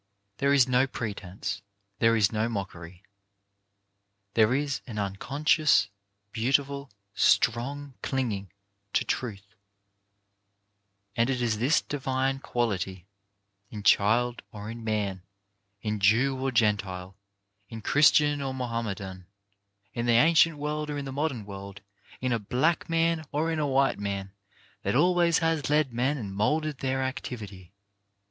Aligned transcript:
There 0.39 0.51
is 0.51 0.67
no 0.67 0.87
pretence. 0.87 1.61
There 1.99 2.15
is 2.15 2.31
no 2.31 2.49
mockery. 2.49 3.03
There 4.33 4.55
is 4.55 4.81
an 4.87 4.97
unconscious, 4.97 5.89
beautiful, 6.31 6.89
strong 7.13 7.93
clinging 8.01 8.51
to 8.93 9.05
truth; 9.05 9.53
and 11.15 11.29
it 11.29 11.39
is 11.39 11.59
this 11.59 11.81
divine 11.83 12.39
quality 12.39 13.05
in 13.69 13.83
child 13.83 14.41
or 14.51 14.71
in 14.71 14.83
man, 14.83 15.21
in 15.83 15.99
Jew 15.99 16.35
or 16.35 16.49
Gentile, 16.51 17.15
in 17.69 17.83
Christian 17.83 18.41
or 18.41 18.55
Mohammedan, 18.55 19.27
in 19.93 20.07
the 20.07 20.13
ancient 20.13 20.57
world 20.57 20.89
or 20.89 20.97
in 20.97 21.05
the 21.05 21.11
modern 21.11 21.45
world, 21.45 21.79
in 22.19 22.33
a 22.33 22.39
black 22.39 22.89
man 22.89 23.23
or 23.31 23.51
in 23.51 23.59
a 23.59 23.67
white 23.67 23.99
man, 23.99 24.31
that 24.81 24.95
always 24.95 25.37
has 25.45 25.69
led 25.69 25.93
men 25.93 26.17
and 26.17 26.33
moulded 26.33 26.79
their 26.79 27.03
ac 27.03 27.17
tivity. 27.21 27.69